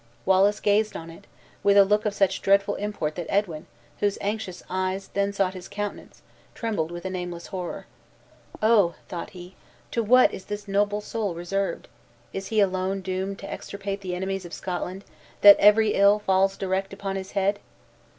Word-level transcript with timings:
Wallace 0.25 0.59
gazed 0.59 0.97
on 0.97 1.11
it, 1.11 1.27
with 1.61 1.77
a 1.77 1.85
look 1.85 2.07
of 2.07 2.15
such 2.15 2.41
dreadful 2.41 2.73
import 2.73 3.13
that 3.13 3.27
Edwin, 3.29 3.67
whose 3.99 4.17
anxious 4.19 4.63
eyes 4.67 5.09
then 5.09 5.31
sought 5.31 5.53
his 5.53 5.67
countenance, 5.67 6.23
trembled 6.55 6.89
with 6.89 7.05
a 7.05 7.09
nameless 7.11 7.45
horror. 7.45 7.85
"Oh," 8.63 8.95
thought 9.07 9.29
he, 9.29 9.55
"to 9.91 10.01
what 10.01 10.33
is 10.33 10.45
this 10.45 10.67
noble 10.67 11.01
soul 11.01 11.35
reserved! 11.35 11.87
Is 12.33 12.47
he 12.47 12.59
alone 12.61 13.01
doomed 13.01 13.37
to 13.41 13.53
extirpate 13.53 14.01
the 14.01 14.15
enemies 14.15 14.43
of 14.43 14.53
Scotland, 14.53 15.05
that 15.41 15.59
every 15.59 15.89
ill 15.93 16.17
falls 16.17 16.57
direct 16.57 16.93
upon 16.93 17.15
his 17.15 17.33
head!" 17.33 17.59